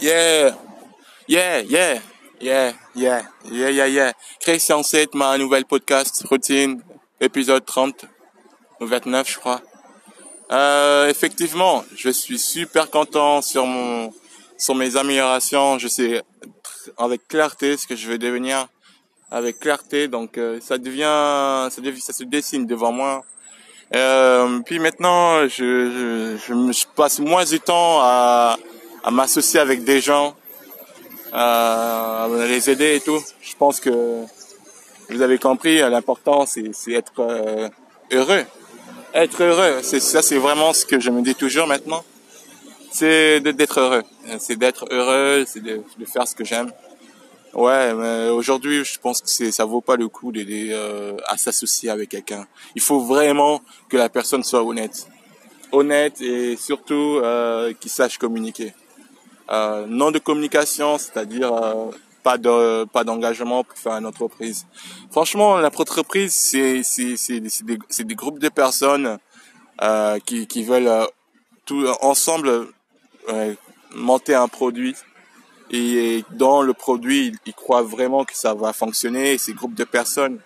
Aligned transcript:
Yeah, 0.00 0.54
yeah, 1.26 1.60
yeah, 1.62 1.98
yeah, 2.40 2.72
yeah, 2.94 3.22
yeah, 3.50 3.68
yeah, 3.68 3.86
yeah. 3.86 4.12
Christian 4.40 4.84
7, 4.84 5.14
ma 5.14 5.36
nouvelle 5.36 5.64
podcast, 5.64 6.24
routine, 6.30 6.80
épisode 7.20 7.64
30, 7.64 8.04
ou 8.80 8.86
29, 8.86 9.28
je 9.28 9.38
crois. 9.38 9.60
Euh, 10.52 11.08
effectivement, 11.08 11.84
je 11.96 12.10
suis 12.10 12.38
super 12.38 12.90
content 12.90 13.42
sur 13.42 13.66
mon, 13.66 14.12
sur 14.56 14.76
mes 14.76 14.96
améliorations. 14.96 15.80
Je 15.80 15.88
sais 15.88 16.22
avec 16.96 17.26
clarté 17.26 17.76
ce 17.76 17.88
que 17.88 17.96
je 17.96 18.08
vais 18.08 18.18
devenir, 18.18 18.68
avec 19.32 19.58
clarté. 19.58 20.06
Donc, 20.06 20.38
euh, 20.38 20.60
ça 20.60 20.78
devient, 20.78 21.68
ça 21.72 21.80
devient, 21.82 22.00
ça 22.00 22.12
se 22.12 22.22
dessine 22.22 22.66
devant 22.66 22.92
moi. 22.92 23.24
Euh, 23.96 24.60
puis 24.60 24.78
maintenant, 24.78 25.48
je, 25.48 25.48
je, 25.48 26.36
je, 26.36 26.72
je 26.72 26.86
passe 26.94 27.18
moins 27.18 27.44
du 27.44 27.58
temps 27.58 27.98
à 28.00 28.56
à 29.04 29.10
m'associer 29.10 29.60
avec 29.60 29.84
des 29.84 30.00
gens, 30.00 30.36
à 31.32 32.28
les 32.48 32.70
aider 32.70 32.96
et 32.96 33.00
tout. 33.00 33.20
Je 33.40 33.54
pense 33.56 33.80
que 33.80 34.24
vous 35.10 35.22
avez 35.22 35.38
compris, 35.38 35.78
l'important 35.78 36.46
c'est, 36.46 36.70
c'est 36.72 36.92
être 36.92 37.20
euh, 37.20 37.68
heureux. 38.12 38.44
Être 39.14 39.42
heureux, 39.42 39.80
c'est 39.82 40.00
ça, 40.00 40.20
c'est 40.20 40.36
vraiment 40.36 40.72
ce 40.74 40.84
que 40.84 41.00
je 41.00 41.10
me 41.10 41.22
dis 41.22 41.34
toujours 41.34 41.66
maintenant. 41.66 42.04
C'est 42.90 43.40
d'être 43.40 43.80
heureux. 43.80 44.02
C'est 44.38 44.56
d'être 44.56 44.86
heureux, 44.90 45.44
c'est 45.46 45.62
de, 45.62 45.82
de 45.98 46.04
faire 46.04 46.26
ce 46.28 46.34
que 46.34 46.44
j'aime. 46.44 46.70
Ouais, 47.54 47.94
mais 47.94 48.28
aujourd'hui, 48.28 48.84
je 48.84 48.98
pense 48.98 49.22
que 49.22 49.28
c'est 49.28 49.50
ça 49.50 49.64
vaut 49.64 49.80
pas 49.80 49.96
le 49.96 50.08
coup 50.08 50.30
d'aider 50.30 50.68
euh, 50.72 51.16
à 51.26 51.38
s'associer 51.38 51.88
avec 51.88 52.10
quelqu'un. 52.10 52.46
Il 52.74 52.82
faut 52.82 53.00
vraiment 53.00 53.62
que 53.88 53.96
la 53.96 54.10
personne 54.10 54.44
soit 54.44 54.62
honnête, 54.62 55.06
honnête 55.72 56.20
et 56.20 56.56
surtout 56.56 57.20
euh, 57.22 57.72
qu'il 57.80 57.90
sache 57.90 58.18
communiquer. 58.18 58.74
Euh, 59.50 59.86
non 59.88 60.10
de 60.10 60.18
communication, 60.18 60.98
c'est-à-dire 60.98 61.52
euh, 61.52 61.90
pas 62.22 62.36
de 62.36 62.84
pas 62.84 63.02
d'engagement 63.04 63.64
pour 63.64 63.78
faire 63.78 63.94
une 63.94 64.04
entreprise. 64.04 64.66
Franchement, 65.10 65.56
l'entreprise 65.58 66.34
c'est 66.34 66.82
c'est 66.82 67.16
c'est 67.16 67.40
des, 67.40 67.78
c'est 67.88 68.04
des 68.04 68.14
groupes 68.14 68.40
de 68.40 68.50
personnes 68.50 69.18
euh, 69.80 70.18
qui 70.26 70.46
qui 70.46 70.64
veulent 70.64 70.88
euh, 70.88 71.06
tout 71.64 71.86
ensemble 72.00 72.68
monter 73.94 74.34
un 74.34 74.48
produit 74.48 74.94
et 75.70 76.24
dans 76.30 76.62
le 76.62 76.72
produit 76.72 77.34
ils 77.44 77.52
croient 77.52 77.82
vraiment 77.82 78.24
que 78.24 78.34
ça 78.34 78.54
va 78.54 78.72
fonctionner. 78.72 79.38
Ces 79.38 79.52
groupes 79.54 79.74
de 79.74 79.84
personnes 79.84 80.40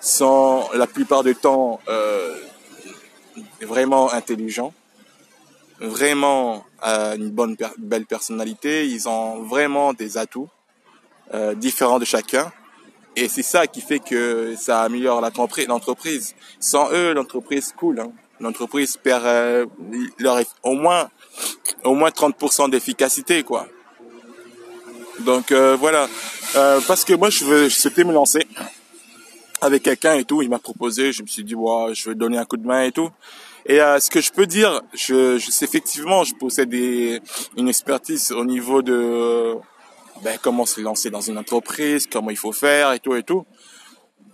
sont 0.00 0.68
la 0.74 0.86
plupart 0.86 1.24
du 1.24 1.34
temps 1.34 1.80
vraiment 3.60 4.12
intelligents 4.12 4.72
vraiment 5.84 6.64
euh, 6.86 7.16
une 7.16 7.30
bonne, 7.30 7.56
belle 7.78 8.06
personnalité. 8.06 8.86
Ils 8.86 9.08
ont 9.08 9.42
vraiment 9.42 9.92
des 9.92 10.18
atouts 10.18 10.48
euh, 11.32 11.54
différents 11.54 11.98
de 11.98 12.04
chacun. 12.04 12.52
Et 13.16 13.28
c'est 13.28 13.42
ça 13.42 13.66
qui 13.66 13.80
fait 13.80 14.00
que 14.00 14.54
ça 14.56 14.82
améliore 14.82 15.20
l'entreprise. 15.20 16.34
Sans 16.58 16.90
eux, 16.92 17.12
l'entreprise 17.12 17.72
coule. 17.76 18.00
Hein. 18.00 18.12
L'entreprise 18.40 18.96
perd 18.96 19.24
euh, 19.24 19.66
leur, 20.18 20.40
au 20.62 20.74
moins 20.74 21.08
au 21.84 21.94
moins 21.94 22.10
30% 22.10 22.70
d'efficacité, 22.70 23.42
quoi. 23.42 23.66
Donc 25.20 25.52
voilà. 25.52 26.08
Parce 26.88 27.04
que 27.04 27.14
moi, 27.14 27.30
je 27.30 27.44
veux, 27.44 27.68
je 27.68 27.74
souhaitais 27.76 28.04
me 28.04 28.12
lancer 28.12 28.46
avec 29.64 29.82
quelqu'un 29.82 30.14
et 30.14 30.24
tout. 30.24 30.42
Il 30.42 30.50
m'a 30.50 30.58
proposé. 30.58 31.12
Je 31.12 31.22
me 31.22 31.26
suis 31.26 31.44
dit, 31.44 31.54
je 31.54 32.08
vais 32.08 32.14
donner 32.14 32.38
un 32.38 32.44
coup 32.44 32.56
de 32.56 32.66
main 32.66 32.84
et 32.84 32.92
tout. 32.92 33.10
Et 33.66 33.80
euh, 33.80 33.98
ce 33.98 34.10
que 34.10 34.20
je 34.20 34.30
peux 34.30 34.46
dire, 34.46 34.82
je, 34.92 35.38
sais 35.38 35.64
effectivement, 35.64 36.22
je 36.22 36.34
possède 36.34 36.72
une 36.72 37.68
expertise 37.68 38.30
au 38.32 38.44
niveau 38.44 38.82
de 38.82 39.54
ben, 40.22 40.38
comment 40.42 40.66
se 40.66 40.80
lancer 40.80 41.10
dans 41.10 41.22
une 41.22 41.38
entreprise, 41.38 42.06
comment 42.10 42.30
il 42.30 42.36
faut 42.36 42.52
faire 42.52 42.92
et 42.92 42.98
tout 42.98 43.14
et 43.14 43.22
tout. 43.22 43.46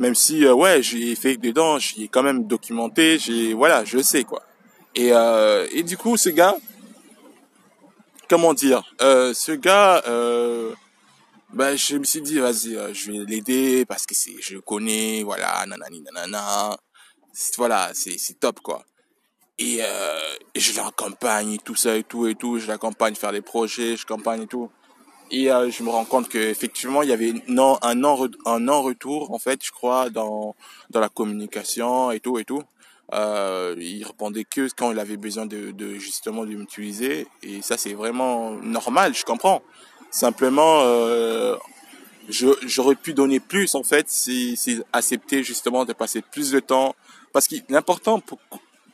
Même 0.00 0.16
si 0.16 0.44
euh, 0.44 0.54
ouais, 0.54 0.82
j'ai 0.82 1.14
fait 1.14 1.36
dedans, 1.36 1.78
j'ai 1.78 2.08
quand 2.08 2.24
même 2.24 2.46
documenté, 2.46 3.18
j'ai 3.18 3.54
voilà, 3.54 3.84
je 3.84 3.98
sais 3.98 4.24
quoi. 4.24 4.42
Et 4.96 5.12
euh, 5.12 5.66
et 5.72 5.84
du 5.84 5.96
coup, 5.96 6.16
ce 6.16 6.30
gars, 6.30 6.56
comment 8.28 8.52
dire, 8.52 8.82
ce 8.98 9.52
gars, 9.52 10.02
ben 11.52 11.76
je 11.76 11.96
me 11.96 12.04
suis 12.04 12.22
dit 12.22 12.38
vas-y, 12.38 12.76
euh, 12.76 12.94
je 12.94 13.10
vais 13.10 13.18
l'aider 13.24 13.84
parce 13.84 14.06
que 14.06 14.14
c'est, 14.14 14.36
je 14.40 14.58
connais, 14.58 15.22
voilà, 15.24 15.64
nanani 15.66 16.00
nanana, 16.00 16.76
voilà, 17.56 17.90
c'est 17.92 18.18
c'est 18.18 18.38
top 18.38 18.60
quoi. 18.60 18.84
Et, 19.58 19.78
euh, 19.82 20.20
je 20.54 20.74
l'accompagne, 20.76 21.58
tout 21.64 21.74
ça 21.74 21.96
et 21.96 22.04
tout 22.04 22.26
et 22.26 22.34
tout. 22.34 22.58
Je 22.58 22.66
l'accompagne 22.68 23.14
faire 23.14 23.32
des 23.32 23.42
projets, 23.42 23.96
je 23.96 24.04
l'accompagne 24.04 24.42
et 24.42 24.46
tout. 24.46 24.70
Et 25.30 25.52
euh, 25.52 25.70
je 25.70 25.82
me 25.82 25.90
rends 25.90 26.04
compte 26.04 26.28
qu'effectivement, 26.28 27.02
il 27.02 27.10
y 27.10 27.12
avait 27.12 27.34
non, 27.48 27.78
un 27.82 27.94
non 27.94 28.28
un 28.46 28.60
non 28.60 28.82
retour 28.82 29.32
en 29.32 29.38
fait, 29.38 29.64
je 29.64 29.70
crois, 29.72 30.08
dans 30.10 30.54
dans 30.90 31.00
la 31.00 31.08
communication 31.08 32.10
et 32.12 32.20
tout 32.20 32.38
et 32.38 32.44
tout. 32.44 32.62
Il 33.12 34.04
répondait 34.06 34.44
que 34.44 34.68
quand 34.76 34.92
il 34.92 34.98
avait 35.00 35.16
besoin 35.16 35.46
de, 35.46 35.72
de 35.72 35.94
justement 35.94 36.44
de 36.44 36.54
m'utiliser. 36.54 37.26
Et 37.42 37.60
ça, 37.60 37.76
c'est 37.76 37.94
vraiment 37.94 38.52
normal, 38.52 39.14
je 39.14 39.24
comprends. 39.24 39.62
Simplement, 40.10 40.80
euh, 40.82 41.56
j'aurais 42.28 42.96
pu 42.96 43.14
donner 43.14 43.40
plus 43.40 43.74
en 43.74 43.82
fait 43.82 44.06
si, 44.08 44.56
si 44.56 44.80
accepter 44.92 45.42
justement 45.44 45.84
de 45.84 45.92
passer 45.92 46.22
plus 46.22 46.50
de 46.50 46.60
temps. 46.60 46.94
Parce 47.32 47.46
que 47.46 47.56
l'important 47.68 48.20
pour 48.20 48.38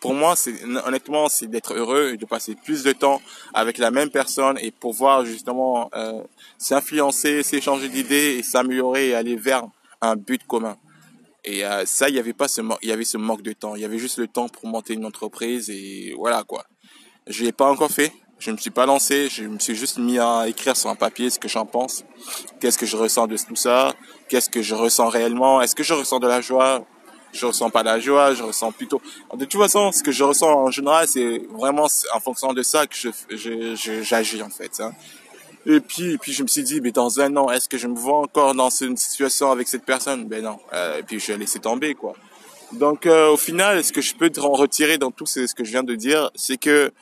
pour 0.00 0.15
moi, 0.15 0.37
c'est 0.37 0.55
honnêtement, 0.87 1.28
c'est 1.28 1.47
d'être 1.47 1.75
heureux 1.75 2.12
et 2.12 2.16
de 2.16 2.26
passer 2.26 2.55
plus 2.55 2.84
de 2.84 2.93
temps 2.93 3.21
avec 3.55 3.78
la 3.78 3.91
même 3.91 4.10
personne 4.10 4.59
et 4.60 4.71
pouvoir 4.71 5.25
justement 5.25 5.91
euh, 5.94 6.22
s'influencer, 6.59 7.43
s'échanger 7.43 7.88
d'idées 7.88 8.37
et 8.38 8.43
s'améliorer 8.43 9.09
et 9.09 9.15
aller 9.15 9.37
vers 9.37 9.65
un 10.00 10.15
but 10.15 10.47
commun. 10.47 10.76
Et 11.44 11.65
euh, 11.65 11.84
ça, 11.87 12.09
il 12.09 12.15
y 12.15 12.19
avait 12.19 12.34
pas 12.34 12.49
ce 12.49 12.60
il 12.82 12.88
y 12.88 12.93
avait 12.93 13.05
ce 13.05 13.16
manque 13.16 13.43
de 13.43 13.53
temps. 13.53 13.75
Il 13.75 13.82
y 13.82 13.84
avait 13.84 13.99
juste 13.99 14.19
le 14.19 14.26
temps 14.26 14.49
pour 14.49 14.66
monter 14.66 14.94
une 14.94 15.05
entreprise 15.05 15.71
et 15.71 16.15
voilà 16.16 16.44
quoi. 16.44 16.65
Je 17.26 17.44
l'ai 17.44 17.53
pas 17.53 17.71
encore 17.71 17.91
fait. 17.91 18.12
Je 18.39 18.51
me 18.51 18.57
suis 18.57 18.71
pas 18.71 18.87
lancé. 18.87 19.29
Je 19.29 19.45
me 19.45 19.59
suis 19.59 19.75
juste 19.75 19.99
mis 19.99 20.19
à 20.19 20.47
écrire 20.49 20.77
sur 20.77 20.91
un 20.91 20.95
papier 20.95 21.31
ce 21.31 21.39
que 21.39 21.49
j'en 21.49 21.67
pense. 21.67 22.05
Qu'est-ce 22.61 22.79
que 22.79 22.87
je 22.87 22.97
ressens 22.97 23.27
de 23.27 23.37
tout 23.37 23.57
ça? 23.57 23.95
Qu'est-ce 24.29 24.51
que 24.51 24.63
je 24.63 24.75
ressens 24.75 25.09
réellement? 25.09 25.63
Est-ce 25.63 25.75
que 25.75 25.83
je 25.83 25.95
ressens 25.95 26.19
de 26.19 26.27
la 26.27 26.41
joie? 26.41 26.85
Je 27.33 27.45
ressens 27.45 27.71
pas 27.71 27.83
la 27.83 28.01
joie, 28.01 28.35
je 28.35 28.43
ressens 28.43 28.73
plutôt. 28.73 29.01
De 29.35 29.45
toute 29.45 29.61
façon, 29.61 29.93
ce 29.93 30.03
que 30.03 30.11
je 30.13 30.25
ressens 30.25 30.49
en 30.49 30.71
général, 30.71 31.07
c'est 31.07 31.43
vraiment 31.51 31.87
en 32.15 32.21
fonction 32.21 32.53
de 32.55 32.63
ça 32.63 32.87
que 32.87 32.97
je 32.97 34.03
j'agis 34.03 34.43
en 34.43 34.49
fait. 34.49 34.81
Hein. 34.81 34.93
Et 35.67 35.81
puis, 35.81 36.17
puis 36.17 36.33
je 36.33 36.43
me 36.43 36.49
suis 36.49 36.63
dit, 36.63 36.81
mais 36.81 36.93
dans 36.93 37.21
un 37.21 37.37
an, 37.37 37.51
est-ce 37.51 37.69
que 37.69 37.77
je 37.77 37.89
me 37.89 37.97
vois 37.97 38.19
encore 38.19 38.55
dans 38.55 38.71
une 38.71 38.97
situation 38.97 39.51
avec 39.51 39.69
cette 39.69 39.85
personne? 39.85 40.27
Ben 40.27 40.43
non. 40.43 40.59
Euh, 40.73 41.01
et 41.01 41.03
puis 41.03 41.19
je 41.19 41.33
vais 41.33 41.39
laisser 41.39 41.59
tomber 41.59 41.95
quoi. 41.95 42.15
Donc 42.73 43.05
euh, 43.07 43.29
au 43.29 43.37
final, 43.37 43.83
ce 43.85 43.93
que 43.93 44.01
je 44.01 44.15
peux 44.15 44.31
en 44.39 44.53
retirer 44.53 44.97
dans 44.97 45.11
tout 45.11 45.27
ce 45.27 45.53
que 45.55 45.65
je 45.65 45.71
viens 45.71 45.83
de 45.83 45.95
dire, 45.95 46.31
c'est 46.35 46.57
que 46.57 46.93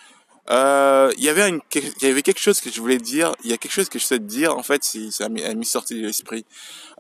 euh, 0.51 1.11
il 1.17 1.25
y 1.25 1.29
avait 1.29 1.49
une, 1.49 1.61
il 1.75 2.03
y 2.03 2.11
avait 2.11 2.23
quelque 2.23 2.41
chose 2.41 2.61
que 2.61 2.71
je 2.71 2.81
voulais 2.81 2.99
dire. 2.99 3.35
Il 3.45 3.51
y 3.51 3.55
a 3.55 3.57
quelque 3.57 3.73
chose 3.73 3.89
que 3.89 3.99
je 3.99 4.05
sais 4.05 4.19
dire. 4.19 4.57
En 4.57 4.63
fait, 4.63 4.85
ça 5.11 5.29
m'est 5.29 5.65
sorti 5.65 5.95
de 5.95 6.07
l'esprit. 6.07 6.45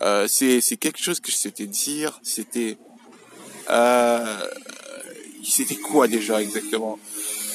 Euh, 0.02 0.26
c'est 0.28 0.60
c'est 0.60 0.76
quelque 0.76 0.98
chose 0.98 1.20
que 1.20 1.30
je 1.30 1.36
souhaitais 1.36 1.66
dire. 1.66 2.18
C'était 2.22 2.78
euh, 3.70 4.46
c'était 5.42 5.76
quoi 5.76 6.08
déjà 6.08 6.40
exactement? 6.40 6.98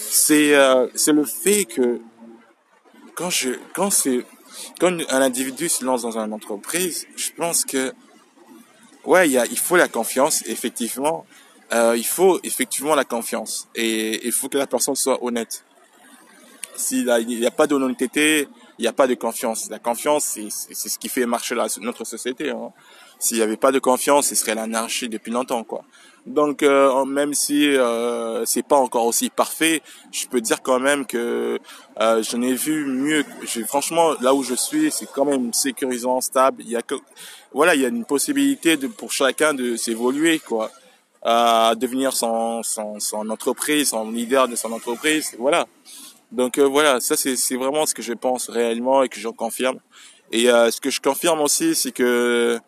C'est 0.10 0.56
euh, 0.56 0.88
c'est 0.96 1.14
le 1.14 1.26
fait 1.26 1.66
que 1.66 2.02
quand 3.16 3.30
je 3.30 3.52
quand 3.74 3.90
c'est 3.90 4.26
quand 4.80 4.96
un 5.10 5.22
individu 5.22 5.70
se 5.70 5.84
lance 5.84 6.04
dans 6.04 6.18
une 6.18 6.34
entreprise, 6.34 7.08
je 7.16 7.32
pense 7.36 7.66
que 7.66 7.94
ouais, 9.06 9.28
il 9.28 9.32
y 9.34 9.38
a, 9.38 9.46
il 9.46 9.58
faut 9.58 9.76
la 9.76 9.88
confiance 9.88 10.44
effectivement. 10.46 11.26
Euh, 11.72 11.96
il 11.96 12.06
faut 12.06 12.40
effectivement 12.44 12.96
la 12.96 13.04
confiance 13.04 13.68
et 13.76 14.26
il 14.26 14.32
faut 14.32 14.50
que 14.50 14.58
la 14.58 14.66
personne 14.66 14.96
soit 14.96 15.24
honnête. 15.24 15.64
S'il 16.76 17.06
n'y 17.06 17.46
a 17.46 17.52
pas 17.52 17.68
d'honnêteté, 17.68 18.48
il 18.78 18.84
n'y 18.84 18.88
a 18.88 18.94
pas 18.94 19.08
de 19.08 19.16
confiance. 19.16 19.70
La 19.70 19.80
confiance, 19.80 20.38
c'est 20.50 20.90
ce 20.90 20.98
qui 20.98 21.10
fait 21.10 21.26
marcher 21.26 21.56
notre 21.82 22.06
société. 22.06 22.50
Hein. 22.50 22.72
S'il 23.20 23.38
n'y 23.38 23.44
avait 23.44 23.58
pas 23.58 23.74
de 23.74 23.80
confiance, 23.80 24.28
ce 24.28 24.36
serait 24.36 24.56
l'anarchie 24.56 25.10
depuis 25.10 25.32
longtemps, 25.32 25.66
quoi. 25.66 25.84
Donc 26.26 26.64
euh, 26.64 27.06
même 27.06 27.34
si 27.34 27.76
euh, 27.76 28.46
c'est 28.46 28.64
pas 28.64 28.76
encore 28.76 29.06
aussi 29.06 29.30
parfait, 29.30 29.82
je 30.12 30.28
peux 30.28 30.42
dire 30.42 30.62
quand 30.62 30.80
même 30.80 31.06
que 31.06 31.60
euh, 32.00 32.24
je 32.24 32.38
n'ai 32.38 32.54
vu 32.54 32.86
mieux. 32.86 33.26
franchement, 33.68 34.14
là 34.22 34.34
où 34.34 34.44
je 34.44 34.54
suis, 34.54 34.92
c'est 34.92 35.08
quand 35.12 35.26
même 35.26 35.54
sécurisant, 35.54 36.22
stable. 36.22 36.62
Il 36.64 36.70
y 36.70 36.76
a 36.76 36.82
que 36.82 36.96
voilà, 37.52 37.76
il 37.76 37.82
y 37.82 37.86
a 37.86 37.88
une 37.90 38.06
possibilité 38.06 38.78
de 38.78 38.88
pour 38.88 39.12
chacun 39.12 39.54
de 39.54 39.76
s'évoluer, 39.76 40.40
quoi, 40.40 40.72
à 41.24 41.74
devenir 41.76 42.14
son, 42.14 42.64
son 42.64 43.00
son 43.00 43.30
entreprise, 43.30 43.90
son 43.90 44.12
leader 44.12 44.48
de 44.48 44.56
son 44.56 44.72
entreprise. 44.72 45.36
Voilà. 45.40 45.66
Donc 46.32 46.58
euh, 46.58 46.68
voilà, 46.68 47.00
ça 47.00 47.16
c'est 47.16 47.56
vraiment 47.56 47.86
ce 47.86 47.94
que 47.94 48.02
je 48.02 48.14
pense 48.14 48.50
réellement 48.50 49.04
et 49.04 49.10
que 49.10 49.20
je 49.20 49.30
confirme. 49.30 49.80
Et 50.32 50.50
euh, 50.50 50.70
ce 50.70 50.80
que 50.80 50.90
je 50.90 51.02
confirme 51.02 51.42
aussi, 51.42 51.74
c'est 51.76 51.92
que 51.92 52.60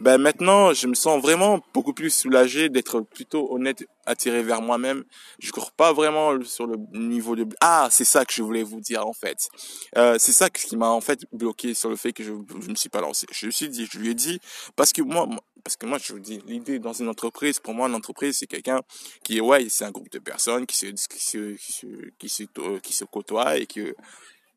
ben 0.00 0.16
maintenant, 0.16 0.72
je 0.72 0.86
me 0.86 0.94
sens 0.94 1.20
vraiment 1.20 1.60
beaucoup 1.74 1.92
plus 1.92 2.08
soulagé 2.08 2.70
d'être 2.70 3.02
plutôt 3.02 3.52
honnête, 3.52 3.84
attiré 4.06 4.42
vers 4.42 4.62
moi-même. 4.62 5.04
Je 5.38 5.52
cours 5.52 5.72
pas 5.72 5.92
vraiment 5.92 6.42
sur 6.42 6.66
le 6.66 6.76
niveau 6.94 7.36
de... 7.36 7.46
Ah, 7.60 7.86
c'est 7.90 8.06
ça 8.06 8.24
que 8.24 8.32
je 8.32 8.42
voulais 8.42 8.62
vous 8.62 8.80
dire 8.80 9.06
en 9.06 9.12
fait. 9.12 9.50
Euh, 9.98 10.16
c'est 10.18 10.32
ça 10.32 10.48
qui 10.48 10.74
m'a 10.78 10.88
en 10.88 11.02
fait 11.02 11.26
bloqué 11.34 11.74
sur 11.74 11.90
le 11.90 11.96
fait 11.96 12.14
que 12.14 12.24
je, 12.24 12.32
je 12.62 12.70
me 12.70 12.74
suis 12.76 12.88
pas 12.88 13.02
lancé. 13.02 13.26
Je 13.30 13.44
me 13.44 13.50
suis 13.50 13.68
dit, 13.68 13.86
je 13.92 13.98
lui 13.98 14.08
ai 14.08 14.14
dit, 14.14 14.40
parce 14.74 14.94
que 14.94 15.02
moi, 15.02 15.28
parce 15.62 15.76
que 15.76 15.84
moi 15.84 15.98
je 16.02 16.14
vous 16.14 16.18
dis, 16.18 16.40
l'idée 16.46 16.78
dans 16.78 16.94
une 16.94 17.08
entreprise, 17.08 17.58
pour 17.58 17.74
moi, 17.74 17.86
une 17.86 17.94
entreprise 17.94 18.38
c'est 18.38 18.46
quelqu'un 18.46 18.80
qui 19.22 19.36
est 19.36 19.40
ouais, 19.42 19.68
c'est 19.68 19.84
un 19.84 19.90
groupe 19.90 20.10
de 20.10 20.18
personnes 20.18 20.64
qui 20.64 20.78
se 20.78 20.86
qui 20.86 21.20
se 21.20 21.52
qui 21.56 21.72
se 21.72 21.86
qui 22.18 22.28
se, 22.30 22.44
qui 22.78 23.04
côtoient 23.12 23.58
et 23.58 23.66
que 23.66 23.94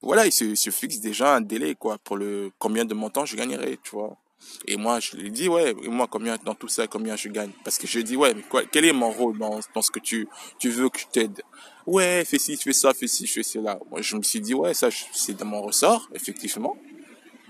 voilà, 0.01 0.25
il 0.25 0.31
se, 0.31 0.55
se 0.55 0.69
fixe 0.69 0.99
déjà 0.99 1.35
un 1.35 1.41
délai 1.41 1.75
quoi 1.75 1.97
pour 1.97 2.15
le 2.15 2.51
combien 2.59 2.85
de 2.85 2.93
montants 2.93 3.25
je 3.25 3.35
gagnerai, 3.35 3.77
tu 3.83 3.91
vois. 3.91 4.17
Et 4.65 4.77
moi, 4.77 4.99
je 4.99 5.17
lui 5.17 5.31
dis, 5.31 5.49
ouais, 5.49 5.71
et 5.83 5.87
moi, 5.89 6.07
combien, 6.09 6.37
dans 6.43 6.55
tout 6.55 6.69
ça, 6.69 6.87
combien 6.87 7.15
je 7.15 7.27
gagne? 7.29 7.51
Parce 7.63 7.77
que 7.77 7.87
je 7.87 7.99
dis, 7.99 8.15
ouais, 8.15 8.33
mais 8.33 8.43
quel 8.71 8.85
est 8.85 8.93
mon 8.93 9.11
rôle 9.11 9.37
dans, 9.37 9.59
dans 9.73 9.81
ce 9.81 9.91
que 9.91 9.99
tu, 9.99 10.27
tu 10.57 10.69
veux 10.69 10.89
que 10.89 10.99
je 10.99 11.05
t'aide? 11.11 11.41
Ouais, 11.85 12.23
fais 12.25 12.39
ci, 12.39 12.55
fais 12.55 12.71
ça, 12.71 12.93
fais 12.93 13.07
ci, 13.07 13.27
fais 13.27 13.43
cela. 13.43 13.77
Moi, 13.91 14.01
je 14.01 14.15
me 14.15 14.21
suis 14.21 14.39
dit, 14.39 14.53
ouais, 14.53 14.73
ça, 14.73 14.87
c'est 15.11 15.33
dans 15.33 15.45
mon 15.45 15.61
ressort, 15.61 16.09
effectivement. 16.13 16.77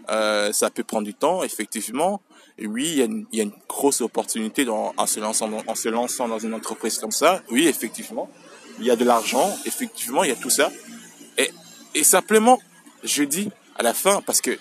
Euh, 0.10 0.52
ça 0.52 0.70
peut 0.72 0.84
prendre 0.84 1.06
du 1.06 1.14
temps, 1.14 1.44
effectivement. 1.44 2.22
Et 2.58 2.68
oui, 2.68 2.84
il 2.88 2.98
y 2.98 3.02
a 3.02 3.06
une, 3.06 3.26
il 3.32 3.38
y 3.38 3.42
a 3.42 3.44
une 3.44 3.54
grosse 3.70 4.02
opportunité 4.02 4.66
dans, 4.66 4.94
en 4.98 5.06
se 5.06 5.20
lançant 5.20 5.48
dans, 5.48 5.64
en 5.68 5.76
se 5.76 5.90
lançant 5.90 6.28
dans 6.28 6.40
une 6.40 6.54
entreprise 6.54 6.98
comme 6.98 7.12
ça. 7.12 7.44
Oui, 7.52 7.68
effectivement. 7.68 8.30
Il 8.80 8.86
y 8.86 8.92
a 8.92 8.96
de 8.96 9.06
l'argent, 9.06 9.56
effectivement, 9.66 10.24
il 10.24 10.30
y 10.30 10.34
a 10.34 10.36
tout 10.36 10.50
ça. 10.50 10.72
Et, 11.38 11.52
et 11.94 12.04
simplement, 12.04 12.60
je 13.04 13.24
dis, 13.24 13.50
à 13.76 13.84
la 13.84 13.94
fin, 13.94 14.22
parce 14.22 14.42
que 14.42 14.58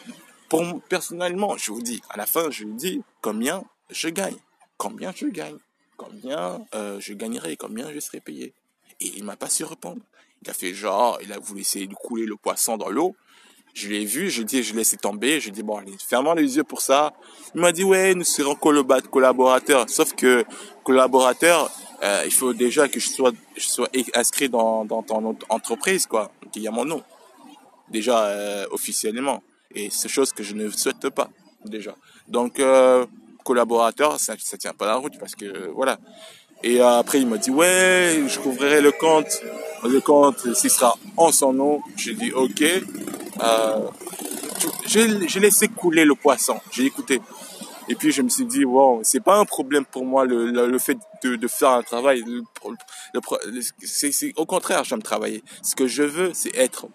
personnellement, 0.88 1.56
je 1.56 1.72
vous 1.72 1.82
dis, 1.82 2.00
à 2.10 2.16
la 2.16 2.26
fin, 2.26 2.50
je 2.50 2.64
lui 2.64 2.74
dis 2.74 3.02
combien 3.20 3.64
je 3.90 4.08
gagne, 4.08 4.36
combien 4.76 5.12
je 5.14 5.26
gagne, 5.26 5.58
combien 5.96 6.64
euh, 6.74 7.00
je 7.00 7.14
gagnerai, 7.14 7.56
combien 7.56 7.92
je 7.92 8.00
serai 8.00 8.20
payé. 8.20 8.54
Et 9.00 9.12
il 9.16 9.24
m'a 9.24 9.36
pas 9.36 9.48
su 9.48 9.64
répondre. 9.64 10.02
Il 10.42 10.50
a 10.50 10.54
fait 10.54 10.74
genre, 10.74 11.18
il 11.22 11.32
a 11.32 11.38
voulu 11.38 11.60
essayer 11.60 11.86
de 11.86 11.94
couler 11.94 12.26
le 12.26 12.36
poisson 12.36 12.76
dans 12.76 12.90
l'eau. 12.90 13.14
Je 13.74 13.88
l'ai 13.88 14.04
vu, 14.04 14.28
je 14.28 14.42
dis, 14.42 14.62
je 14.62 14.74
laissé 14.74 14.96
tomber, 14.96 15.40
je 15.40 15.48
dis 15.48 15.62
bon 15.62 15.76
allez, 15.78 15.96
fermons 15.98 16.34
les 16.34 16.56
yeux 16.56 16.64
pour 16.64 16.82
ça. 16.82 17.14
Il 17.54 17.60
m'a 17.60 17.72
dit 17.72 17.84
ouais, 17.84 18.14
nous 18.14 18.24
serons 18.24 18.54
collaborateurs. 18.54 19.88
Sauf 19.88 20.14
que 20.14 20.44
collaborateur, 20.84 21.70
euh, 22.02 22.22
il 22.26 22.32
faut 22.32 22.52
déjà 22.52 22.88
que 22.88 23.00
je 23.00 23.08
sois, 23.08 23.32
je 23.56 23.66
sois 23.66 23.88
inscrit 24.14 24.50
dans, 24.50 24.84
dans 24.84 25.02
ton 25.02 25.36
entreprise 25.48 26.06
quoi, 26.06 26.30
qu'il 26.52 26.62
y 26.62 26.68
a 26.68 26.70
mon 26.70 26.84
nom 26.84 27.02
déjà 27.92 28.26
euh, 28.26 28.66
officiellement. 28.72 29.42
Et 29.74 29.88
c'est 29.90 30.08
chose 30.08 30.32
que 30.32 30.42
je 30.42 30.54
ne 30.54 30.68
souhaite 30.70 31.08
pas, 31.10 31.28
déjà. 31.64 31.94
Donc, 32.28 32.60
euh, 32.60 33.06
collaborateur, 33.44 34.18
ça, 34.20 34.34
ça 34.38 34.56
tient 34.56 34.74
pas 34.74 34.86
la 34.86 34.96
route 34.96 35.18
parce 35.18 35.34
que, 35.34 35.68
voilà. 35.70 35.98
Et 36.62 36.80
euh, 36.80 36.98
après, 36.98 37.20
il 37.20 37.26
m'a 37.26 37.38
dit, 37.38 37.50
ouais, 37.50 38.22
je 38.28 38.38
couvrirai 38.38 38.80
le 38.80 38.92
compte. 38.92 39.42
Le 39.84 40.00
compte, 40.00 40.54
s'il 40.54 40.70
sera 40.70 40.96
en 41.16 41.32
son 41.32 41.52
nom. 41.52 41.80
J'ai 41.96 42.14
dit, 42.14 42.32
ok. 42.32 42.62
Euh, 43.42 43.88
j'ai 44.86 45.40
laissé 45.40 45.68
couler 45.68 46.04
le 46.04 46.14
poisson. 46.14 46.60
J'ai 46.70 46.84
écouté. 46.84 47.20
Et 47.88 47.96
puis, 47.96 48.12
je 48.12 48.22
me 48.22 48.28
suis 48.28 48.44
dit, 48.44 48.64
wow, 48.64 49.00
c'est 49.02 49.20
pas 49.20 49.38
un 49.38 49.44
problème 49.44 49.84
pour 49.84 50.04
moi, 50.04 50.24
le, 50.24 50.50
le, 50.50 50.78
fait 50.78 50.96
de, 51.24 51.34
de, 51.34 51.48
faire 51.48 51.70
un 51.70 51.82
travail. 51.82 52.22
Le, 52.24 52.42
au 54.36 54.46
contraire, 54.46 54.84
j'aime 54.84 55.02
travailler. 55.02 55.42
Ce 55.62 55.74
que 55.74 55.88
je 55.88 56.04
veux, 56.04 56.30
c'est 56.32 56.56
être, 56.56 56.86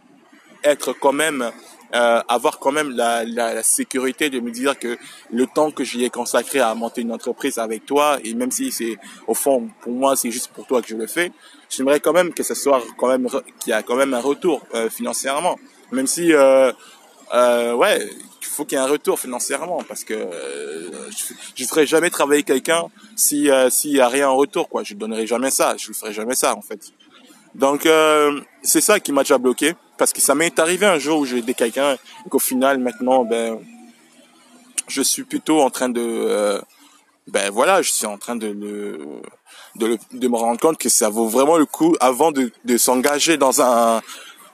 être 0.64 0.94
quand 0.94 1.12
même 1.12 1.52
euh, 1.94 2.22
avoir 2.28 2.60
quand 2.60 2.72
même 2.72 2.92
la, 2.92 3.24
la, 3.24 3.54
la, 3.54 3.64
sécurité 3.64 4.30
de 4.30 4.40
me 4.40 4.52
dire 4.52 4.78
que 4.78 4.98
le 5.32 5.48
temps 5.48 5.72
que 5.72 5.84
j'y 5.84 6.04
ai 6.04 6.10
consacré 6.10 6.60
à 6.60 6.74
monter 6.76 7.02
une 7.02 7.12
entreprise 7.12 7.58
avec 7.60 7.86
toi, 7.86 8.20
et 8.24 8.34
même 8.34 8.52
si 8.52 8.72
c'est 8.72 8.98
au 9.28 9.34
fond 9.34 9.70
pour 9.82 9.94
moi 9.94 10.16
c'est 10.16 10.32
juste 10.32 10.50
pour 10.50 10.66
toi 10.68 10.82
que 10.82 10.88
je 10.88 10.96
le 10.96 11.08
fais, 11.08 11.32
j'aimerais 11.70 12.00
quand 12.00 12.14
même 12.14 12.34
que 12.34 12.44
ce 12.44 12.56
soit 12.56 12.82
quand 12.98 13.08
même 13.08 13.28
qu'il 13.60 13.72
y 13.72 13.74
a 13.74 13.84
quand 13.84 13.96
même 13.96 14.14
un 14.14 14.20
retour 14.20 14.62
euh, 14.74 14.90
financièrement, 14.90 15.58
même 15.92 16.08
si 16.08 16.34
euh, 16.34 16.72
euh, 17.34 17.74
ouais 17.74 18.08
il 18.42 18.48
faut 18.48 18.66
qu'il 18.66 18.78
y 18.78 18.82
ait 18.82 18.84
un 18.84 18.88
retour 18.88 19.20
financièrement 19.20 19.84
parce 19.88 20.04
que 20.04 20.14
euh, 20.14 21.10
je 21.56 21.64
ne 21.64 21.68
ferai 21.68 21.86
jamais 21.86 22.10
travailler 22.10 22.44
quelqu'un 22.44 22.86
si 23.16 23.50
euh, 23.50 23.70
s'il 23.70 23.92
y 23.92 24.00
a 24.00 24.08
rien 24.08 24.30
en 24.30 24.36
retour 24.36 24.70
quoi. 24.70 24.84
Je 24.84 24.94
donnerai 24.94 25.28
jamais 25.28 25.52
ça. 25.52 25.76
Je 25.78 25.90
ne 25.90 25.94
ferai 25.94 26.14
jamais 26.14 26.36
ça 26.36 26.56
en 26.56 26.62
fait 26.62 26.80
donc 27.58 27.86
euh, 27.86 28.40
c'est 28.62 28.82
ça 28.82 29.00
qui 29.00 29.12
m'a 29.12 29.24
déjà 29.24 29.38
bloqué 29.38 29.74
parce 29.98 30.14
que 30.14 30.22
ça 30.22 30.36
m'est 30.36 30.58
arrivé 30.60 30.86
un 30.86 31.00
jour 31.00 31.20
où 31.20 31.26
j'ai 31.26 31.40
aidé 31.40 31.54
quelqu'un 31.54 31.96
et 32.26 32.30
qu'au 32.30 32.40
final 32.40 32.78
maintenant 32.78 33.26
ben 33.26 33.60
je 34.88 35.02
suis 35.02 35.24
plutôt 35.24 35.62
en 35.62 35.70
train 35.70 35.90
de 35.90 36.02
euh, 36.02 36.62
ben 37.28 37.52
voilà 37.52 37.82
je 37.82 37.92
suis 37.92 38.06
en 38.06 38.18
train 38.18 38.36
de 38.36 38.54
de, 39.76 39.98
de 40.14 40.28
me 40.28 40.38
rendre 40.38 40.60
compte 40.60 40.78
que 40.78 40.90
ça 40.90 41.10
vaut 41.10 41.28
vraiment 41.28 41.58
le 41.58 41.66
coup 41.66 41.96
avant 42.00 42.32
de, 42.32 42.52
de 42.66 42.78
s'engager 42.78 43.38
dans 43.38 43.62
un 43.62 44.02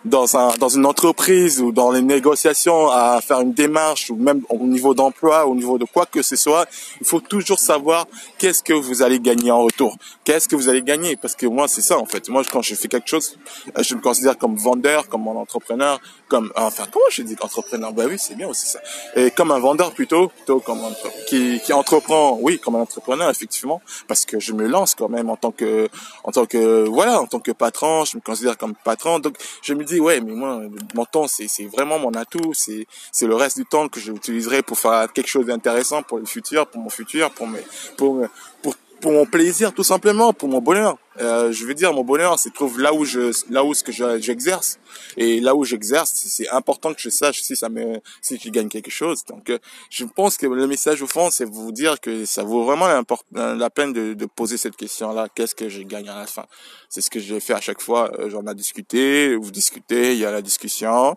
dans 0.05 0.35
un 0.35 0.55
dans 0.57 0.69
une 0.69 0.85
entreprise 0.85 1.61
ou 1.61 1.71
dans 1.71 1.91
les 1.91 2.01
négociations 2.01 2.89
à 2.89 3.21
faire 3.21 3.39
une 3.39 3.53
démarche 3.53 4.09
ou 4.09 4.15
même 4.15 4.41
au 4.49 4.57
niveau 4.57 4.93
d'emploi 4.93 5.45
au 5.45 5.55
niveau 5.55 5.77
de 5.77 5.85
quoi 5.85 6.05
que 6.05 6.21
ce 6.21 6.35
soit 6.35 6.67
il 6.99 7.07
faut 7.07 7.21
toujours 7.21 7.59
savoir 7.59 8.05
qu'est-ce 8.37 8.63
que 8.63 8.73
vous 8.73 9.01
allez 9.01 9.19
gagner 9.19 9.51
en 9.51 9.63
retour. 9.63 9.97
Qu'est-ce 10.25 10.47
que 10.47 10.55
vous 10.55 10.67
allez 10.67 10.81
gagner? 10.81 11.15
Parce 11.15 11.35
que 11.35 11.45
moi 11.45 11.67
c'est 11.67 11.81
ça 11.81 11.97
en 11.97 12.05
fait. 12.05 12.27
Moi 12.29 12.43
quand 12.51 12.61
je 12.61 12.75
fais 12.75 12.87
quelque 12.87 13.07
chose 13.07 13.37
euh, 13.77 13.83
je 13.83 13.95
me 13.95 14.01
considère 14.01 14.37
comme 14.37 14.57
vendeur 14.57 15.07
comme 15.07 15.27
un 15.27 15.35
entrepreneur 15.35 15.99
comme 16.27 16.51
enfin 16.55 16.85
comment 16.91 17.05
je 17.09 17.21
dis 17.21 17.35
entrepreneur? 17.41 17.93
Bah 17.93 18.03
oui 18.07 18.17
c'est 18.17 18.35
bien 18.35 18.49
aussi 18.49 18.67
ça. 18.67 18.79
Et 19.15 19.31
comme 19.31 19.51
un 19.51 19.59
vendeur 19.59 19.93
plutôt 19.93 20.27
plutôt 20.27 20.59
comme 20.59 20.79
un, 20.79 20.91
qui 21.27 21.61
qui 21.61 21.71
entreprend 21.71 22.37
oui 22.41 22.59
comme 22.59 22.75
un 22.75 22.81
entrepreneur 22.81 23.29
effectivement 23.29 23.81
parce 24.07 24.25
que 24.25 24.39
je 24.39 24.51
me 24.51 24.67
lance 24.67 24.95
quand 24.95 25.09
même 25.09 25.29
en 25.29 25.37
tant 25.37 25.51
que 25.51 25.87
en 26.25 26.31
tant 26.31 26.45
que 26.45 26.87
voilà 26.87 27.21
en 27.21 27.27
tant 27.27 27.39
que 27.39 27.51
patron 27.51 28.03
je 28.03 28.17
me 28.17 28.21
considère 28.21 28.57
comme 28.57 28.73
patron. 28.83 29.19
Donc 29.19 29.35
je 29.61 29.73
me 29.73 29.83
dis 29.83 29.92
ouais, 29.99 30.21
mais 30.21 30.33
moi, 30.33 30.61
mon 30.93 31.05
temps, 31.05 31.27
c'est, 31.27 31.47
vraiment 31.65 31.99
mon 31.99 32.11
atout. 32.13 32.53
C'est, 32.53 32.85
le 33.21 33.35
reste 33.35 33.57
du 33.57 33.65
temps 33.65 33.87
que 33.87 33.99
j'utiliserai 33.99 34.61
pour 34.61 34.77
faire 34.77 35.11
quelque 35.11 35.29
chose 35.29 35.45
d'intéressant 35.45 36.03
pour 36.03 36.19
le 36.19 36.25
futur, 36.25 36.67
pour 36.67 36.81
mon 36.81 36.89
futur, 36.89 37.31
pour 37.31 37.47
mes, 37.47 37.59
pour 37.97 39.11
mon 39.11 39.25
plaisir, 39.25 39.73
tout 39.73 39.83
simplement, 39.83 40.33
pour 40.33 40.49
mon 40.49 40.61
bonheur. 40.61 40.97
Euh, 41.19 41.51
je 41.51 41.65
veux 41.65 41.73
dire, 41.73 41.93
mon 41.93 42.03
bonheur, 42.03 42.39
c'est 42.39 42.53
trouve 42.53 42.79
là 42.79 42.93
où 42.93 43.05
je, 43.05 43.31
là 43.51 43.63
où 43.63 43.73
ce 43.73 43.83
que 43.83 43.91
j'exerce. 43.91 44.79
Et 45.17 45.39
là 45.39 45.55
où 45.55 45.63
j'exerce, 45.63 46.11
c'est 46.11 46.49
important 46.49 46.93
que 46.93 46.99
je 46.99 47.09
sache 47.09 47.41
si 47.41 47.55
ça 47.55 47.69
me, 47.69 47.99
si 48.21 48.39
je 48.39 48.49
gagne 48.49 48.69
quelque 48.69 48.89
chose. 48.89 49.23
Donc, 49.25 49.49
euh, 49.49 49.59
je 49.89 50.05
pense 50.05 50.37
que 50.37 50.47
le 50.47 50.67
message 50.67 51.01
au 51.01 51.07
fond, 51.07 51.29
c'est 51.29 51.45
vous 51.45 51.71
dire 51.71 51.99
que 51.99 52.25
ça 52.25 52.43
vaut 52.43 52.63
vraiment 52.63 52.87
la 53.31 53.69
peine 53.69 53.93
de, 53.93 54.13
de 54.13 54.25
poser 54.25 54.57
cette 54.57 54.75
question-là. 54.75 55.27
Qu'est-ce 55.33 55.55
que 55.55 55.69
je 55.69 55.81
gagne 55.81 56.09
à 56.09 56.17
la 56.17 56.27
fin? 56.27 56.45
C'est 56.89 57.01
ce 57.01 57.09
que 57.09 57.19
j'ai 57.19 57.39
fait 57.39 57.53
à 57.53 57.61
chaque 57.61 57.81
fois. 57.81 58.11
Euh, 58.19 58.29
j'en 58.29 58.45
ai 58.47 58.55
discuté, 58.55 59.35
vous 59.35 59.51
discutez, 59.51 60.13
il 60.13 60.19
y 60.19 60.25
a 60.25 60.31
la 60.31 60.41
discussion, 60.41 61.15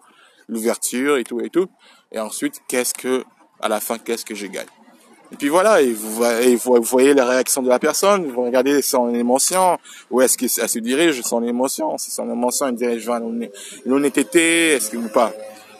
l'ouverture 0.49 1.17
et 1.17 1.25
tout 1.25 1.41
et 1.41 1.51
tout. 1.51 1.69
Et 2.13 2.19
ensuite, 2.19 2.61
qu'est-ce 2.69 2.95
que, 2.95 3.25
à 3.61 3.69
la 3.69 3.81
fin, 3.81 3.99
qu'est-ce 3.99 4.25
que 4.25 4.35
je 4.35 4.47
gagne? 4.47 4.67
Et 5.33 5.37
puis 5.37 5.49
voilà, 5.49 5.83
et 5.83 5.93
vous, 5.93 6.83
voyez 6.83 7.13
la 7.13 7.25
réaction 7.25 7.61
de 7.61 7.69
la 7.69 7.79
personne, 7.79 8.31
vous 8.31 8.45
regardez 8.45 8.81
son 8.81 9.13
émotion, 9.13 9.79
où 10.11 10.21
est-ce 10.21 10.39
qu'elle 10.39 10.69
se 10.69 10.79
dirige 10.79 11.21
son 11.23 11.43
émotion, 11.43 11.99
si 11.99 12.13
son 12.13 12.31
émotion 12.31 12.69
elle 12.69 12.77
dirige 12.77 13.07
vers 13.07 13.21
l'honnêteté, 13.85 14.75
est-ce 14.75 14.91
que 14.91 14.97
ou 14.97 15.09
pas. 15.09 15.33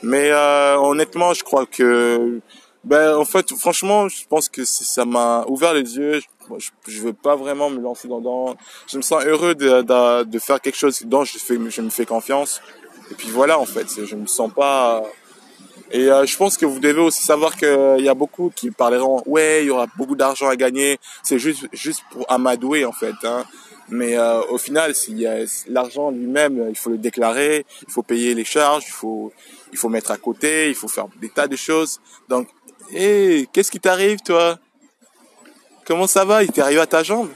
Mais 0.03 0.31
euh, 0.31 0.77
honnêtement, 0.77 1.33
je 1.33 1.43
crois 1.43 1.65
que, 1.65 2.39
ben 2.83 3.15
en 3.15 3.25
fait, 3.25 3.53
franchement, 3.53 4.09
je 4.09 4.25
pense 4.27 4.49
que 4.49 4.65
ça 4.65 5.05
m'a 5.05 5.45
ouvert 5.47 5.73
les 5.73 5.97
yeux. 5.97 6.19
Je, 6.57 6.69
je 6.87 7.01
veux 7.01 7.13
pas 7.13 7.35
vraiment 7.35 7.69
me 7.69 7.79
lancer 7.79 8.07
dans, 8.07 8.55
je 8.87 8.97
me 8.97 9.01
sens 9.01 9.23
heureux 9.25 9.55
de, 9.55 10.23
de, 10.23 10.39
faire 10.39 10.61
quelque 10.61 10.77
chose 10.77 11.01
dont 11.05 11.23
je 11.23 11.37
je 11.39 11.81
me 11.81 11.89
fais 11.89 12.05
confiance. 12.05 12.61
Et 13.11 13.15
puis 13.15 13.29
voilà, 13.29 13.57
en 13.59 13.65
fait, 13.65 13.87
je 14.05 14.15
me 14.15 14.27
sens 14.27 14.51
pas 14.53 15.03
et 15.91 16.11
euh, 16.11 16.25
je 16.25 16.35
pense 16.35 16.57
que 16.57 16.65
vous 16.65 16.79
devez 16.79 16.99
aussi 16.99 17.23
savoir 17.23 17.55
qu'il 17.55 17.99
y 17.99 18.09
a 18.09 18.13
beaucoup 18.13 18.51
qui 18.53 18.71
parleront 18.71 19.23
ouais, 19.25 19.63
il 19.63 19.67
y 19.67 19.69
aura 19.69 19.87
beaucoup 19.97 20.15
d'argent 20.15 20.47
à 20.47 20.55
gagner. 20.55 20.99
C'est 21.23 21.39
juste 21.39 21.67
juste 21.71 22.03
pour 22.11 22.29
amadouer 22.31 22.85
en 22.85 22.91
fait. 22.91 23.15
Hein. 23.23 23.45
Mais 23.89 24.17
euh, 24.17 24.41
au 24.49 24.57
final, 24.57 24.91
a 24.91 25.45
l'argent 25.67 26.11
lui-même, 26.11 26.67
il 26.69 26.75
faut 26.75 26.89
le 26.89 26.97
déclarer, 26.97 27.65
il 27.87 27.91
faut 27.91 28.03
payer 28.03 28.33
les 28.33 28.43
charges, 28.43 28.83
il 28.85 28.91
faut 28.91 29.31
il 29.71 29.77
faut 29.77 29.87
mettre 29.87 30.11
à 30.11 30.17
côté, 30.17 30.69
il 30.69 30.75
faut 30.75 30.89
faire 30.89 31.07
des 31.21 31.29
tas 31.29 31.47
de 31.47 31.55
choses. 31.55 32.01
Donc, 32.27 32.49
hé, 32.91 33.47
qu'est-ce 33.53 33.71
qui 33.71 33.79
t'arrive 33.79 34.19
toi? 34.19 34.59
Comment 35.85 36.07
ça 36.07 36.25
va? 36.25 36.43
Il 36.43 36.51
t'est 36.51 36.61
arrivé 36.61 36.81
à 36.81 36.85
ta 36.85 37.01
jambe? 37.01 37.29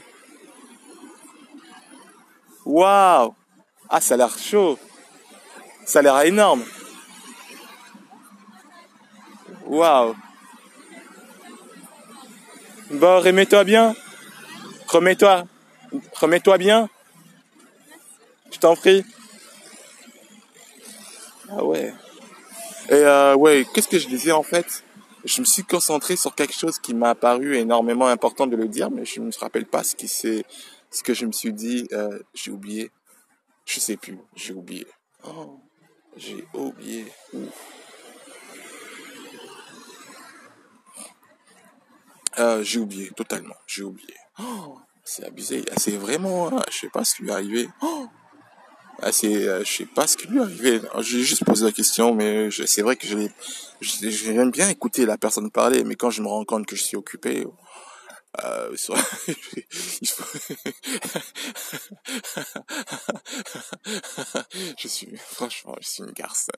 Waouh 2.66 3.34
Ah, 3.88 4.00
ça 4.02 4.14
a 4.14 4.16
l'air 4.18 4.38
chaud. 4.38 4.78
Ça 5.86 6.00
a 6.00 6.02
l'air 6.02 6.20
énorme. 6.20 6.62
Waouh. 9.66 10.14
Bon, 12.90 13.20
remets-toi 13.20 13.64
bien. 13.64 13.94
Remets-toi. 14.88 15.44
Remets-toi 16.14 16.58
bien. 16.58 16.88
Je 18.52 18.58
t'en 18.58 18.76
prie. 18.76 19.04
Ah 21.50 21.64
ouais. 21.64 21.92
Et 22.88 22.94
euh, 22.94 23.34
ouais, 23.34 23.66
qu'est-ce 23.72 23.88
que 23.88 23.98
je 23.98 24.08
disais 24.08 24.32
en 24.32 24.42
fait? 24.42 24.84
Je 25.24 25.40
me 25.40 25.46
suis 25.46 25.62
concentré 25.62 26.16
sur 26.16 26.34
quelque 26.34 26.54
chose 26.54 26.78
qui 26.78 26.94
m'a 26.94 27.14
paru 27.14 27.56
énormément 27.56 28.08
important 28.08 28.46
de 28.46 28.56
le 28.56 28.68
dire, 28.68 28.90
mais 28.90 29.04
je 29.04 29.20
ne 29.20 29.26
me 29.26 29.32
rappelle 29.38 29.66
pas 29.66 29.84
ce 29.84 29.94
qui 29.94 30.08
c'est, 30.08 30.44
ce 30.90 31.02
que 31.02 31.14
je 31.14 31.26
me 31.26 31.32
suis 31.32 31.52
dit. 31.52 31.86
Euh, 31.92 32.18
j'ai 32.34 32.50
oublié. 32.50 32.90
Je 33.64 33.80
sais 33.80 33.96
plus. 33.96 34.18
J'ai 34.34 34.52
oublié. 34.52 34.86
Oh, 35.24 35.60
j'ai 36.16 36.44
oublié. 36.54 37.06
Euh, 42.42 42.64
j'ai 42.64 42.80
oublié 42.80 43.10
totalement. 43.10 43.54
J'ai 43.66 43.84
oublié. 43.84 44.14
Oh, 44.40 44.78
c'est 45.04 45.24
abusé. 45.24 45.64
C'est 45.76 45.96
vraiment. 45.96 46.48
Hein, 46.48 46.62
je 46.70 46.78
sais 46.78 46.88
pas 46.88 47.04
ce 47.04 47.14
qui 47.14 47.22
lui 47.22 47.30
est 47.30 47.34
arrivé. 47.34 47.68
Oh, 47.82 48.08
ah, 49.00 49.12
c'est, 49.12 49.48
euh, 49.48 49.64
je 49.64 49.72
sais 49.72 49.86
pas 49.86 50.06
ce 50.06 50.16
qui 50.16 50.26
lui 50.26 50.38
est 50.38 50.42
arrivé. 50.42 50.80
J'ai 51.00 51.22
juste 51.22 51.44
posé 51.44 51.64
la 51.64 51.72
question, 51.72 52.14
mais 52.14 52.50
c'est 52.50 52.82
vrai 52.82 52.96
que 52.96 53.06
j'aime 53.80 54.50
bien 54.50 54.68
écouter 54.68 55.06
la 55.06 55.18
personne 55.18 55.50
parler, 55.50 55.84
mais 55.84 55.94
quand 55.94 56.10
je 56.10 56.22
me 56.22 56.28
rends 56.28 56.44
compte 56.44 56.66
que 56.66 56.76
je 56.76 56.82
suis 56.82 56.96
occupé, 56.96 57.46
euh, 58.42 58.70
il 58.72 58.78
faut... 60.08 60.24
je 64.78 64.88
suis, 64.88 65.16
franchement, 65.30 65.76
je 65.80 65.88
suis 65.88 66.02
une 66.02 66.12
garce. 66.12 66.48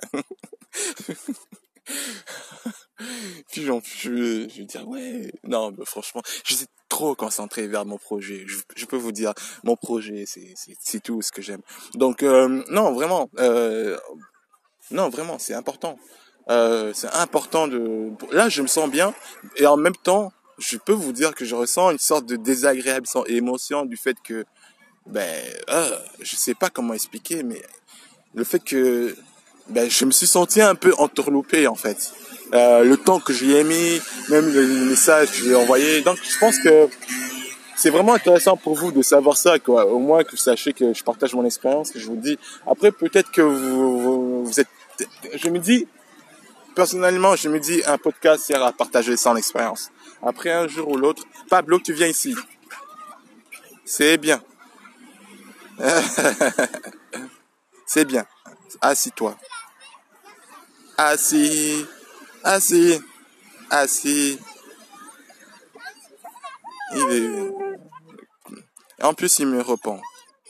Je, 3.64 4.10
vais 4.10 4.64
dire 4.64 4.88
ouais, 4.88 5.32
non, 5.44 5.72
mais 5.76 5.84
franchement, 5.84 6.22
je 6.44 6.54
suis 6.54 6.66
trop 6.88 7.14
concentré 7.14 7.66
vers 7.66 7.84
mon 7.84 7.98
projet. 7.98 8.44
Je, 8.46 8.86
peux 8.86 8.96
vous 8.96 9.12
dire, 9.12 9.32
mon 9.64 9.76
projet, 9.76 10.24
c'est 10.26 11.02
tout 11.02 11.22
ce 11.22 11.32
que 11.32 11.42
j'aime. 11.42 11.62
Donc 11.94 12.22
euh, 12.22 12.62
non, 12.70 12.92
vraiment, 12.92 13.28
euh, 13.38 13.98
non, 14.90 15.08
vraiment, 15.08 15.38
c'est 15.38 15.54
important. 15.54 15.98
Euh, 16.50 16.92
c'est 16.94 17.12
important 17.14 17.68
de. 17.68 18.10
Là, 18.30 18.48
je 18.48 18.62
me 18.62 18.66
sens 18.66 18.90
bien 18.90 19.14
et 19.56 19.66
en 19.66 19.76
même 19.76 19.96
temps, 19.96 20.32
je 20.58 20.76
peux 20.76 20.92
vous 20.92 21.12
dire 21.12 21.34
que 21.34 21.44
je 21.44 21.54
ressens 21.54 21.90
une 21.90 21.98
sorte 21.98 22.26
de 22.26 22.36
désagréable 22.36 23.06
émotion 23.26 23.86
du 23.86 23.96
fait 23.96 24.16
que, 24.22 24.44
ben, 25.06 25.42
je 26.20 26.36
sais 26.36 26.54
pas 26.54 26.70
comment 26.70 26.94
expliquer, 26.94 27.42
mais 27.42 27.62
le 28.34 28.44
fait 28.44 28.62
que, 28.62 29.16
ben, 29.68 29.90
je 29.90 30.04
me 30.04 30.10
suis 30.10 30.26
senti 30.26 30.60
un 30.60 30.74
peu 30.74 30.92
entourloupé 30.98 31.66
en 31.66 31.74
fait. 31.74 32.12
Euh, 32.54 32.84
le 32.84 32.96
temps 32.96 33.18
que 33.18 33.32
j'y 33.32 33.52
ai 33.52 33.64
mis, 33.64 34.00
même 34.28 34.52
le 34.52 34.66
message 34.88 35.32
que 35.32 35.38
j'ai 35.38 35.56
envoyé. 35.56 36.02
Donc, 36.02 36.18
je 36.22 36.38
pense 36.38 36.56
que 36.58 36.88
c'est 37.74 37.90
vraiment 37.90 38.14
intéressant 38.14 38.56
pour 38.56 38.76
vous 38.76 38.92
de 38.92 39.02
savoir 39.02 39.36
ça. 39.36 39.56
Au 39.66 39.98
moins 39.98 40.22
que 40.22 40.30
vous 40.32 40.36
sachiez 40.36 40.72
que 40.72 40.94
je 40.94 41.02
partage 41.02 41.34
mon 41.34 41.44
expérience, 41.44 41.90
que 41.90 41.98
je 41.98 42.06
vous 42.06 42.16
dis. 42.16 42.38
Après, 42.66 42.92
peut-être 42.92 43.32
que 43.32 43.42
vous, 43.42 44.48
êtes, 44.56 44.68
je 45.34 45.48
me 45.48 45.58
dis, 45.58 45.88
personnellement, 46.76 47.34
je 47.34 47.48
me 47.48 47.58
dis, 47.58 47.82
un 47.86 47.98
podcast 47.98 48.44
sert 48.44 48.62
à 48.62 48.72
partager 48.72 49.16
son 49.16 49.34
expérience. 49.34 49.90
Après, 50.22 50.52
un 50.52 50.68
jour 50.68 50.88
ou 50.88 50.96
l'autre, 50.96 51.24
Pablo, 51.50 51.80
tu 51.80 51.92
viens 51.92 52.06
ici. 52.06 52.36
C'est 53.84 54.16
bien. 54.16 54.40
C'est 57.86 58.04
bien. 58.04 58.24
Assis-toi. 58.80 59.36
Assis. 60.96 61.84
Assis. 61.84 62.03
Assis. 62.44 63.00
Il 66.92 67.10
est... 67.10 67.54
En 69.02 69.14
plus, 69.14 69.38
il 69.38 69.46
me 69.46 69.60
répond. 69.60 70.00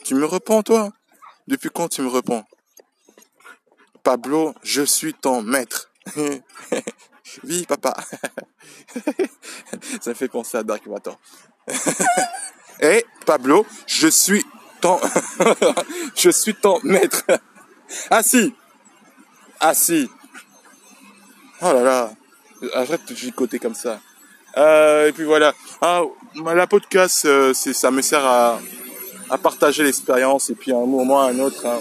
Tu 0.03 0.13
me 0.13 0.25
réponds, 0.25 0.61
toi? 0.61 0.91
Depuis 1.47 1.69
quand 1.73 1.87
tu 1.87 2.01
me 2.01 2.09
réponds? 2.09 2.43
Pablo, 4.03 4.53
je 4.61 4.83
suis 4.83 5.13
ton 5.13 5.41
maître. 5.41 5.89
oui, 7.43 7.65
papa. 7.65 7.95
Ça 10.01 10.13
fait 10.13 10.27
penser 10.27 10.57
à 10.57 10.63
Dark 10.63 10.85
Matter. 10.85 11.11
Et 11.67 11.73
eh, 12.81 13.05
Pablo, 13.25 13.65
je 13.87 14.07
suis 14.07 14.45
ton, 14.81 14.99
je 16.15 16.29
suis 16.29 16.53
ton 16.55 16.79
maître. 16.83 17.23
Assis. 18.11 18.53
Assis. 19.59 20.09
Oh 21.61 21.73
là 21.73 21.83
là. 21.83 22.11
Arrête 22.73 23.01
de 23.07 23.15
gigoter 23.15 23.59
comme 23.59 23.75
ça. 23.75 23.99
Euh, 24.57 25.07
et 25.07 25.11
puis 25.11 25.23
voilà. 25.23 25.53
Ah, 25.81 26.03
la 26.53 26.67
podcast, 26.67 27.25
euh, 27.25 27.53
ça 27.53 27.91
me 27.91 28.01
sert 28.01 28.25
à, 28.25 28.59
partager 29.41 29.83
l'expérience 29.83 30.49
et 30.49 30.55
puis 30.55 30.71
à 30.71 30.77
un 30.77 30.85
moment 30.85 31.21
à 31.21 31.29
un 31.29 31.39
autre. 31.39 31.65
Hein. 31.65 31.79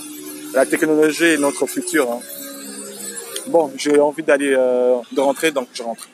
La 0.54 0.66
technologie 0.66 1.24
est 1.24 1.38
notre 1.38 1.66
futur. 1.66 2.10
Hein. 2.10 2.20
Bon, 3.48 3.72
j'ai 3.76 4.00
envie 4.00 4.22
d'aller, 4.22 4.54
euh, 4.56 4.96
de 5.12 5.20
rentrer, 5.20 5.50
donc 5.50 5.68
je 5.74 5.82
rentre. 5.82 6.08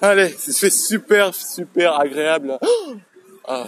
Allez, 0.00 0.34
c'est 0.38 0.70
super, 0.70 1.34
super 1.34 1.98
agréable. 1.98 2.58
Ah, 3.44 3.66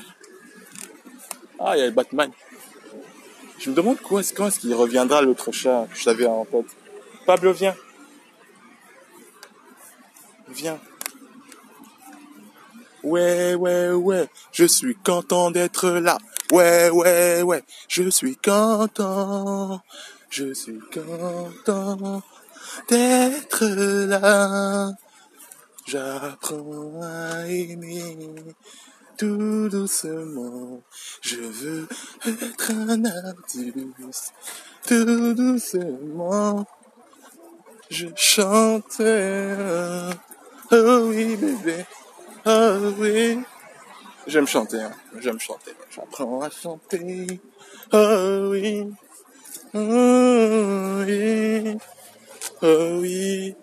ah 1.59 1.77
il 1.77 1.81
y 1.81 1.83
a 1.83 1.87
le 1.87 1.91
Batman. 1.91 2.31
Je 3.59 3.71
me 3.71 3.75
demande 3.75 3.97
quand 4.01 4.21
est-ce, 4.21 4.61
qu'il 4.61 4.73
reviendra 4.73 5.21
l'autre 5.21 5.51
chat 5.51 5.89
que 5.93 5.99
j'avais 5.99 6.27
en 6.27 6.45
tête. 6.45 6.67
Pablo, 7.27 7.53
viens. 7.53 7.75
Viens. 10.55 10.79
Ouais, 13.03 13.55
ouais, 13.55 13.91
ouais, 13.91 14.29
je 14.53 14.65
suis 14.65 14.97
content 14.97 15.51
d'être 15.51 15.91
là. 15.91 16.17
Ouais, 16.53 16.91
ouais, 16.91 17.43
ouais, 17.43 17.63
je 17.89 18.09
suis 18.09 18.37
content. 18.37 19.83
Je 20.31 20.55
suis 20.55 20.79
content 20.93 22.23
d'être 22.89 23.67
là. 23.67 24.93
J'apprends 25.87 27.01
à 27.03 27.47
aimer 27.47 28.17
tout 29.19 29.69
doucement. 29.69 30.83
Je 31.21 31.37
veux 31.37 31.89
être 32.27 32.71
un 32.71 33.05
artiste 33.05 34.33
tout 34.87 35.35
doucement. 35.35 36.65
Je 37.91 38.07
chante. 38.17 39.01
Oh 40.71 41.07
oui, 41.09 41.37
bébé. 41.37 41.85
Oh 42.47 42.93
oui. 42.99 43.39
J'aime 44.27 44.47
chanter, 44.47 44.81
hein. 44.81 44.93
J'aime 45.19 45.41
chanter. 45.41 45.73
J'apprends 45.91 46.43
à 46.43 46.51
chanter. 46.51 47.41
Oh 47.93 48.49
oui. 48.51 48.87
Oh 49.75 51.03
oui. 51.07 51.77
Oh 52.63 52.99
oui, 53.01 53.55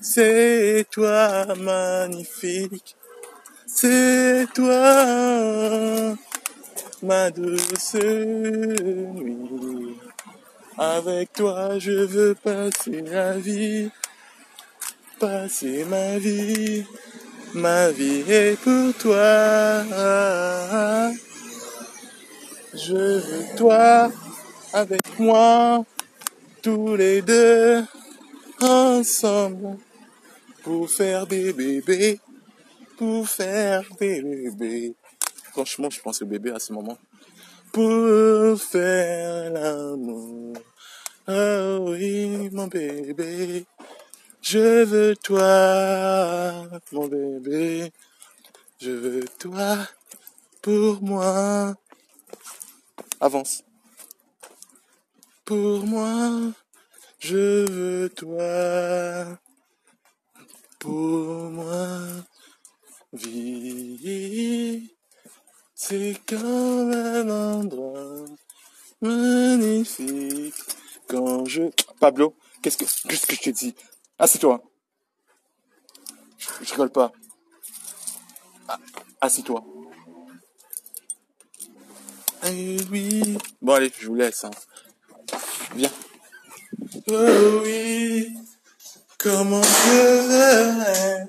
c'est 0.00 0.86
toi 0.90 1.54
magnifique, 1.54 2.96
c'est 3.66 4.46
toi 4.54 6.14
ma 7.02 7.30
douce 7.30 7.94
nuit. 7.94 9.98
Avec 10.78 11.34
toi 11.34 11.78
je 11.78 11.92
veux 11.92 12.34
passer 12.34 13.02
la 13.02 13.38
vie, 13.38 13.90
passer 15.18 15.84
ma 15.84 16.18
vie, 16.18 16.84
ma 17.54 17.90
vie 17.90 18.24
est 18.28 18.58
pour 18.60 18.94
toi. 18.94 19.82
Je 22.74 22.94
veux 22.94 23.56
toi 23.56 24.10
avec 24.72 25.18
moi, 25.18 25.84
tous 26.62 26.96
les 26.96 27.22
deux 27.22 27.84
ensemble 28.60 29.78
pour 30.62 30.90
faire 30.90 31.26
des 31.26 31.52
bébés, 31.52 32.18
pour 32.96 33.28
faire 33.28 33.84
des 34.00 34.22
bébés. 34.22 34.94
Franchement, 35.52 35.90
je 35.90 36.00
pense 36.00 36.22
au 36.22 36.26
bébé 36.26 36.50
à 36.50 36.58
ce 36.58 36.72
moment. 36.72 36.98
Pour 37.72 38.60
faire 38.60 39.52
l'amour. 39.52 40.54
Ah 41.26 41.78
oui, 41.80 42.50
mon 42.52 42.66
bébé. 42.66 43.64
Je 44.46 44.84
veux 44.84 45.16
toi, 45.16 46.68
mon 46.92 47.08
bébé. 47.08 47.90
Je 48.78 48.90
veux 48.90 49.24
toi 49.38 49.78
pour 50.60 51.02
moi. 51.02 51.74
Avance. 53.20 53.64
Pour 55.46 55.86
moi. 55.86 56.52
Je 57.20 57.64
veux 57.70 58.10
toi 58.10 59.38
pour 60.78 61.50
moi. 61.50 62.00
Vie, 63.14 64.90
c'est 65.74 66.20
comme 66.28 66.92
un 66.92 67.30
endroit 67.30 68.26
magnifique. 69.00 70.54
Quand 71.08 71.46
je... 71.46 71.62
Pablo, 71.98 72.36
qu'est-ce 72.60 72.76
que, 72.76 72.84
qu'est-ce 73.08 73.26
que 73.26 73.36
je 73.36 73.40
te 73.40 73.50
dis 73.50 73.74
Ah, 74.18 74.26
c'est 74.26 74.38
toi. 74.38 74.62
Je, 76.38 76.70
rigole 76.70 76.90
pas. 76.90 77.12
Ah, 78.68 78.78
Assis-toi. 79.20 79.64
Eh 82.46 82.76
oui. 82.90 83.38
Bon, 83.60 83.74
allez, 83.74 83.92
je 83.98 84.06
vous 84.06 84.14
laisse. 84.14 84.44
Hein. 84.44 84.50
Viens. 85.74 85.90
Oh 87.08 87.60
oui, 87.64 88.32
comment 89.18 89.62
je 89.62 91.24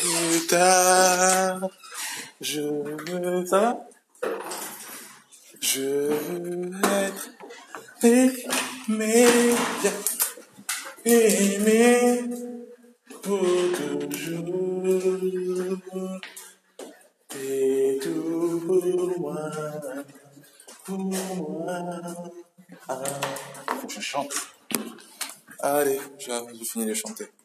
plus 0.00 0.46
tard? 0.46 1.68
Je 2.40 2.60
veux, 2.60 3.46
ça? 3.46 3.86
Je 5.60 5.80
veux 5.80 6.70
être 6.84 7.30
aimé, 8.02 9.54
aimé 11.04 12.20
pour 13.22 13.40
toujours. 14.10 14.62
Et 17.34 17.98
tout 18.02 18.62
pour 18.66 19.20
moi, 19.20 19.50
pour 20.84 20.98
moi. 20.98 21.78
Je 23.88 24.00
chante. 24.00 24.34
Allez, 25.60 25.98
j'ai 26.18 26.64
fini 26.64 26.86
de 26.86 26.94
chanter. 26.94 27.26